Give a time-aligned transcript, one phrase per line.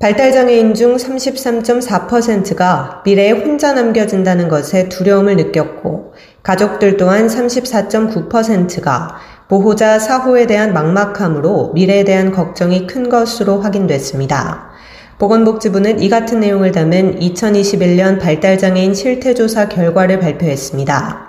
[0.00, 9.16] 발달장애인 중 33.4%가 미래에 혼자 남겨진다는 것에 두려움을 느꼈고, 가족들 또한 34.9%가
[9.48, 14.70] 보호자 사호에 대한 막막함으로 미래에 대한 걱정이 큰 것으로 확인됐습니다.
[15.18, 21.23] 보건복지부는 이 같은 내용을 담은 2021년 발달장애인 실태조사 결과를 발표했습니다.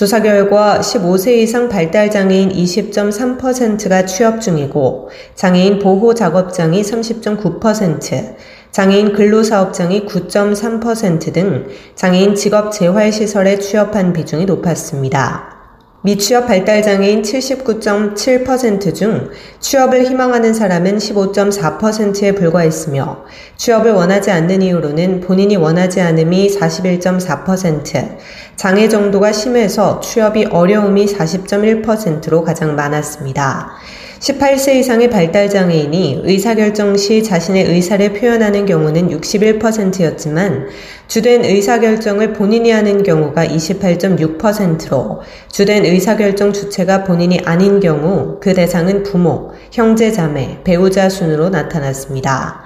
[0.00, 8.34] 조사 결과 15세 이상 발달 장애인 20.3%가 취업 중이고 장애인 보호 작업장이 30.9%,
[8.70, 15.59] 장애인 근로사업장이 9.3%등 장애인 직업 재활 시설에 취업한 비중이 높았습니다.
[16.02, 19.28] 미취업 발달장애인 79.7%중
[19.60, 23.24] 취업을 희망하는 사람은 15.4%에 불과했으며
[23.58, 28.16] 취업을 원하지 않는 이유로는 본인이 원하지 않음이 41.4%,
[28.56, 33.72] 장애 정도가 심해서 취업이 어려움이 40.1%로 가장 많았습니다.
[34.20, 40.68] 18세 이상의 발달장애인이 의사결정 시 자신의 의사를 표현하는 경우는 61%였지만
[41.08, 49.52] 주된 의사결정을 본인이 하는 경우가 28.6%로 주된 의사결정 주체가 본인이 아닌 경우 그 대상은 부모,
[49.72, 52.60] 형제, 자매, 배우자 순으로 나타났습니다.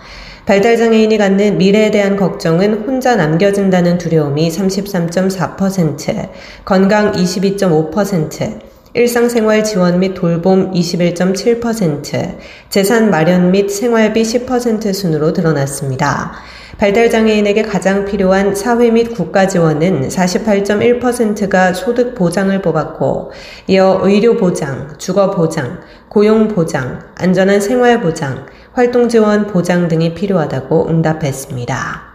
[0.47, 6.31] 발달장애인이 갖는 미래에 대한 걱정은 혼자 남겨진다는 두려움이 33.4%,
[6.65, 12.37] 건강 22.5%, 일상생활 지원 및 돌봄 21.7%,
[12.69, 16.35] 재산 마련 및 생활비 10% 순으로 드러났습니다.
[16.79, 23.33] 발달장애인에게 가장 필요한 사회 및 국가 지원은 48.1%가 소득 보장을 뽑았고,
[23.67, 30.89] 이어 의료 보장, 주거 보장, 고용 보장, 안전한 생활 보장, 활동 지원 보장 등이 필요하다고
[30.89, 32.14] 응답했습니다.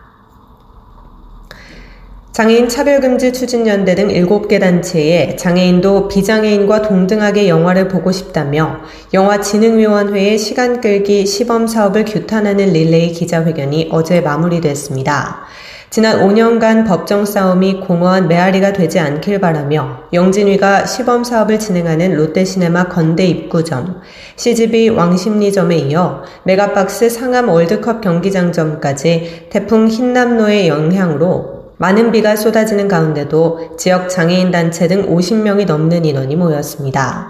[2.40, 8.78] 장애인 차별금지 추진연대 등 7개 단체에 장애인도 비장애인과 동등하게 영화를 보고 싶다며
[9.14, 15.42] 영화진흥위원회의 시간 끌기 시범 사업을 규탄하는 릴레이 기자회견이 어제 마무리됐습니다.
[15.90, 23.26] 지난 5년간 법정 싸움이 공허한 메아리가 되지 않길 바라며 영진위가 시범 사업을 진행하는 롯데시네마 건대
[23.26, 24.00] 입구점,
[24.38, 34.10] CGV 왕십리점에 이어 메가박스 상암 월드컵 경기장점까지 태풍 힌남노의 영향으로 많은 비가 쏟아지는 가운데도 지역
[34.10, 37.30] 장애인 단체 등 50명이 넘는 인원이 모였습니다.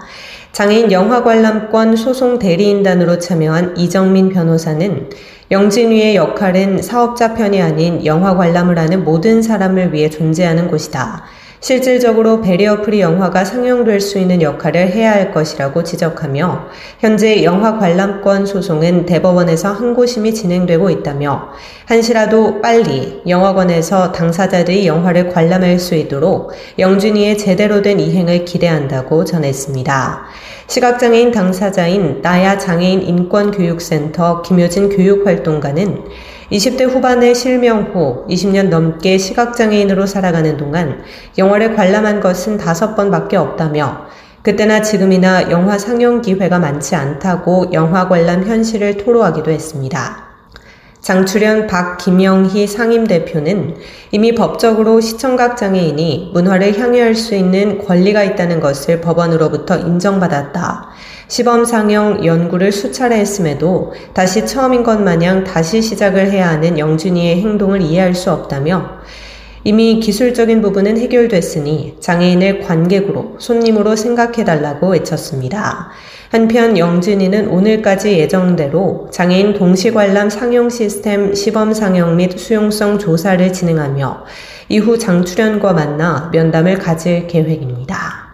[0.50, 5.08] 장애인 영화 관람권 소송 대리인단으로 참여한 이정민 변호사는
[5.52, 11.22] 영진위의 역할은 사업자 편이 아닌 영화 관람을 하는 모든 사람을 위해 존재하는 곳이다.
[11.60, 16.68] 실질적으로 barrier free 영화가 상영될 수 있는 역할을 해야 할 것이라고 지적하며
[17.00, 21.50] 현재 영화 관람권 소송은 대법원에서 항고심이 진행되고 있다며
[21.84, 30.22] 한시라도 빨리 영화관에서 당사자들이 영화를 관람할 수 있도록 영준이의 제대로 된 이행을 기대한다고 전했습니다.
[30.66, 36.04] 시각장애인 당사자인 나야 장애인 인권교육센터 김효진 교육활동가는
[36.50, 41.02] 20대 후반의 실명 후 20년 넘게 시각장애인으로 살아가는 동안
[41.38, 44.06] 영화를 관람한 것은 다섯 번밖에 없다며
[44.42, 50.29] 그때나 지금이나 영화 상영 기회가 많지 않다고 영화 관람 현실을 토로하기도 했습니다.
[51.00, 53.76] 장출연 박김영희 상임대표는
[54.10, 60.90] 이미 법적으로 시청각 장애인이 문화를 향유할 수 있는 권리가 있다는 것을 법원으로부터 인정받았다.
[61.28, 67.80] 시범 상영 연구를 수차례 했음에도 다시 처음인 것 마냥 다시 시작을 해야 하는 영준이의 행동을
[67.80, 69.00] 이해할 수 없다며
[69.62, 75.90] 이미 기술적인 부분은 해결됐으니 장애인을 관객으로 손님으로 생각해달라고 외쳤습니다.
[76.30, 84.24] 한편 영진이는 오늘까지 예정대로 장애인 동시관람 상영 시스템 시범 상영 및 수용성 조사를 진행하며
[84.68, 88.30] 이후 장출연과 만나 면담을 가질 계획입니다.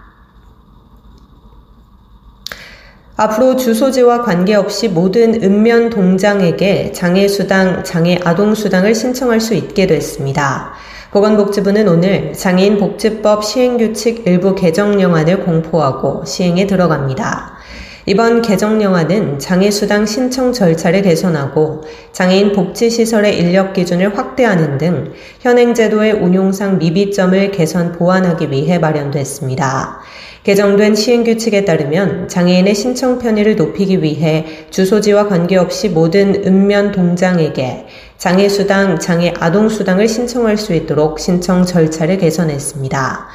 [3.17, 10.75] 앞으로 주소지와 관계없이 모든 읍면 동장에게 장애수당, 장애아동수당을 신청할 수 있게 됐습니다.
[11.17, 17.57] 보건복지부는 오늘 장애인 복지법 시행규칙 일부 개정령안을 공포하고 시행에 들어갑니다.
[18.05, 27.51] 이번 개정령안은 장애수당 신청 절차를 개선하고 장애인 복지시설의 인력 기준을 확대하는 등 현행제도의 운용상 미비점을
[27.51, 30.01] 개선 보완하기 위해 마련됐습니다.
[30.47, 37.87] 개정된 시행규칙에 따르면 장애인의 신청 편의를 높이기 위해 주소지와 관계없이 모든 읍면 동장에게
[38.19, 43.27] 장애수당, 장애아동수당을 신청할 수 있도록 신청 절차를 개선했습니다.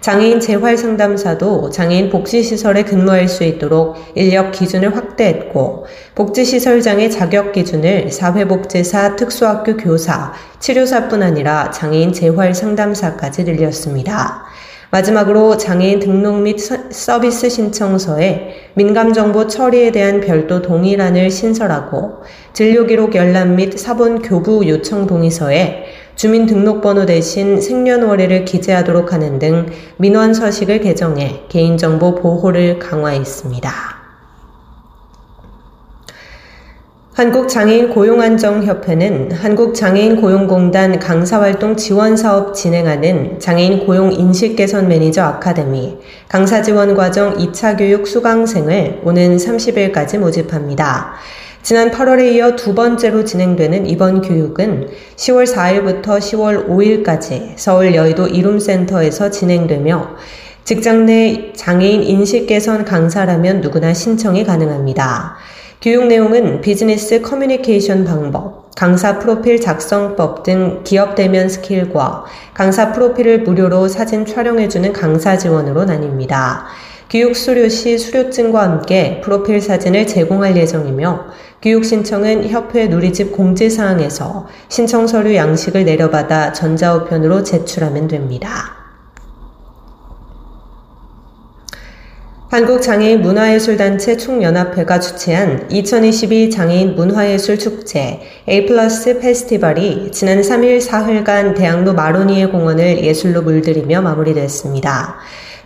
[0.00, 5.84] 장애인 재활 상담사도 장애인 복지시설에 근무할 수 있도록 인력 기준을 확대했고,
[6.14, 14.44] 복지시설 장애 자격 기준을 사회복지사, 특수학교 교사, 치료사뿐 아니라 장애인 재활 상담사까지 늘렸습니다.
[14.90, 22.22] 마지막으로 장애인 등록 및 서비스 신청서에 민감정보 처리에 대한 별도 동의란을 신설하고
[22.52, 25.84] 진료기록 열람 및 사본 교부 요청 동의서에
[26.16, 29.66] 주민등록번호 대신 생년월일을 기재하도록 하는 등
[29.96, 33.99] 민원 서식을 개정해 개인정보 보호를 강화했습니다.
[37.20, 46.94] 한국장애인 고용안정협회는 한국장애인 고용공단 강사활동 지원사업 진행하는 장애인 고용 인식 개선 매니저 아카데미 강사 지원
[46.94, 51.12] 과정 2차 교육 수강생을 오는 30일까지 모집합니다.
[51.62, 59.28] 지난 8월에 이어 두 번째로 진행되는 이번 교육은 10월 4일부터 10월 5일까지 서울 여의도 이룸센터에서
[59.28, 60.16] 진행되며
[60.64, 65.36] 직장 내 장애인 인식 개선 강사라면 누구나 신청이 가능합니다.
[65.82, 73.88] 교육 내용은 비즈니스 커뮤니케이션 방법, 강사 프로필 작성법 등 기업 대면 skill과 강사 프로필을 무료로
[73.88, 76.64] 사진 촬영해주는 강사 지원으로 나뉩니다.
[77.08, 81.24] 교육 수료 시 수료증과 함께 프로필 사진을 제공할 예정이며
[81.62, 88.79] 교육 신청은 협회 누리집 공지사항에서 신청 서류 양식을 내려받아 전자우편으로 제출하면 됩니다.
[92.50, 98.18] 한국장애인 문화예술단체 총연합회가 주최한 2022 장애인 문화예술 축제
[98.48, 105.18] A 플러스 페스티벌이 지난 3일 사흘간 대학로 마로니에 공원을 예술로 물들이며 마무리됐습니다.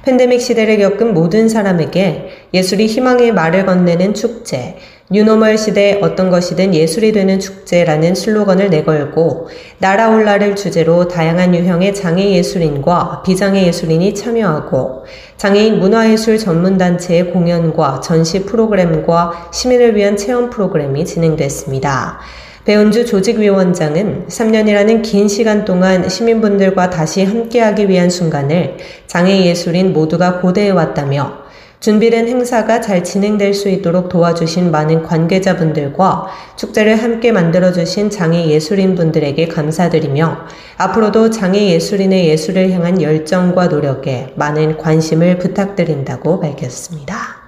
[0.02, 4.76] 팬데믹 시대를 겪은 모든 사람에게 예술이 희망의 말을 건네는 축제,
[5.14, 9.46] new normal 시대 어떤 것이든 예술이 되는 축제라는 슬로건을 내걸고
[9.78, 15.04] 날아올라를 주제로 다양한 유형의 장애 예술인과 비장애 예술인이 참여하고
[15.36, 22.18] 장애인 문화예술 전문단체의 공연과 전시 프로그램과 시민을 위한 체험 프로그램이 진행됐습니다.
[22.64, 30.70] 배은주 조직위원장은 3년이라는 긴 시간 동안 시민분들과 다시 함께하기 위한 순간을 장애 예술인 모두가 고대해
[30.70, 31.44] 왔다며
[31.84, 39.48] 준비된 행사가 잘 진행될 수 있도록 도와주신 많은 관계자분들과 축제를 함께 만들어주신 장애 예술인 분들에게
[39.48, 40.46] 감사드리며
[40.78, 47.43] 앞으로도 장애 예술인의 예술을 향한 열정과 노력에 많은 관심을 부탁드린다고 밝혔습니다.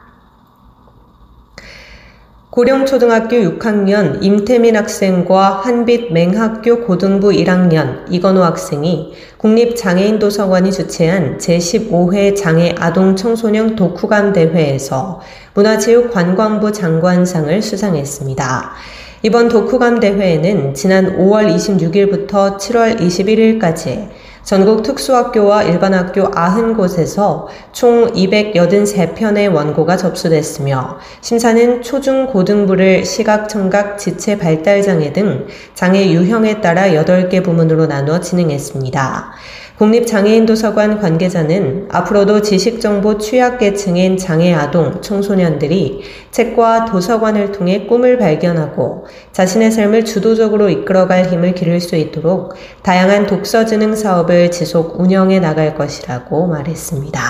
[2.57, 13.15] 고령초등학교 6학년 임태민 학생과 한빛 맹학교 고등부 1학년 이건호 학생이 국립장애인도서관이 주최한 제15회 장애 아동
[13.15, 15.21] 청소년 독후감 대회에서
[15.53, 18.73] 문화체육관광부 장관상을 수상했습니다.
[19.21, 24.09] 이번 독후감 대회에는 지난 5월 26일부터 7월 21일까지
[24.47, 34.83] 전국 특수학교와 일반학교 90곳에서 총 283편의 원고가 접수됐으며 심사는 초중 고등부를 시각, 청각, 지체 발달
[34.83, 39.33] 장애 등 장애 유형에 따라 8개 부문으로 나누어 진행했습니다.
[39.79, 50.71] 국립장애인도서관 관계자는 앞으로도 지식정보 취약계층인 장애아동, 청소년들이 책과 도서관을 통해 꿈을 발견하고 자신의 삶을 주도적으로
[50.71, 57.21] 이끌어갈 힘을 기를 수 있도록 다양한 독서지능 사업을 지속 운영해 나갈 것이라고 말했습니다.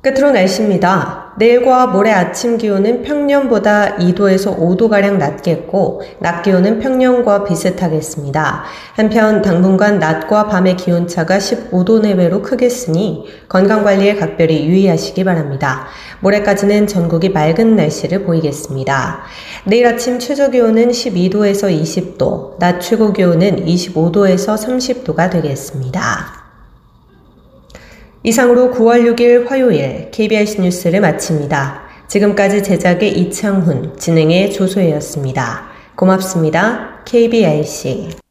[0.00, 1.21] 끝으로 날씨입니다.
[1.36, 8.64] 내일과 모레 아침 기온은 평년보다 2도에서 5도가량 낮겠고, 낮 기온은 평년과 비슷하겠습니다.
[8.94, 15.86] 한편 당분간 낮과 밤의 기온차가 15도 내외로 크겠으니 건강관리에 각별히 유의하시기 바랍니다.
[16.20, 19.22] 모레까지는 전국이 맑은 날씨를 보이겠습니다.
[19.64, 26.41] 내일 아침 최저 기온은 12도에서 20도, 낮 최고 기온은 25도에서 30도가 되겠습니다.
[28.24, 31.82] 이상으로 9월 6일 화요일 KBIC 뉴스를 마칩니다.
[32.06, 35.64] 지금까지 제작의 이창훈, 진행의 조소혜였습니다.
[35.96, 37.02] 고맙습니다.
[37.04, 38.21] KBIC.